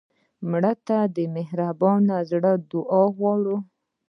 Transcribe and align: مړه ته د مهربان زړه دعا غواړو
مړه 0.49 0.73
ته 0.87 0.97
د 1.15 1.17
مهربان 1.35 2.03
زړه 2.29 2.51
دعا 2.71 3.03
غواړو 3.17 3.57